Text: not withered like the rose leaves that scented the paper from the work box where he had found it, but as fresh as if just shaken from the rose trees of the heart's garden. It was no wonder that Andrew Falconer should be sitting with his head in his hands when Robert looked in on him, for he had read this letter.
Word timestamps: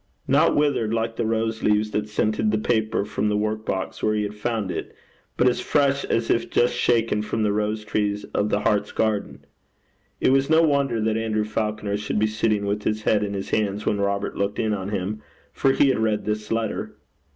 not 0.27 0.55
withered 0.55 0.91
like 0.91 1.15
the 1.15 1.27
rose 1.27 1.61
leaves 1.61 1.91
that 1.91 2.09
scented 2.09 2.49
the 2.49 2.57
paper 2.57 3.05
from 3.05 3.29
the 3.29 3.37
work 3.37 3.67
box 3.67 4.01
where 4.01 4.15
he 4.15 4.23
had 4.23 4.33
found 4.33 4.71
it, 4.71 4.95
but 5.37 5.47
as 5.47 5.59
fresh 5.59 6.03
as 6.05 6.31
if 6.31 6.49
just 6.49 6.73
shaken 6.73 7.21
from 7.21 7.43
the 7.43 7.53
rose 7.53 7.85
trees 7.85 8.23
of 8.33 8.49
the 8.49 8.61
heart's 8.61 8.91
garden. 8.91 9.45
It 10.19 10.31
was 10.31 10.49
no 10.49 10.63
wonder 10.63 10.99
that 11.01 11.17
Andrew 11.17 11.45
Falconer 11.45 11.97
should 11.97 12.17
be 12.17 12.25
sitting 12.25 12.65
with 12.65 12.81
his 12.81 13.03
head 13.03 13.21
in 13.23 13.35
his 13.35 13.51
hands 13.51 13.85
when 13.85 14.01
Robert 14.01 14.35
looked 14.35 14.57
in 14.57 14.73
on 14.73 14.89
him, 14.89 15.21
for 15.53 15.71
he 15.71 15.89
had 15.89 15.99
read 15.99 16.25
this 16.25 16.51
letter. 16.51 16.95